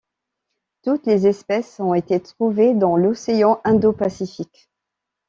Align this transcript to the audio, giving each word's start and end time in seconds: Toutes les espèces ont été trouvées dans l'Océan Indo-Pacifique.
Toutes 0.81 1.05
les 1.05 1.27
espèces 1.27 1.79
ont 1.79 1.93
été 1.93 2.19
trouvées 2.19 2.73
dans 2.73 2.95
l'Océan 2.97 3.61
Indo-Pacifique. 3.63 4.67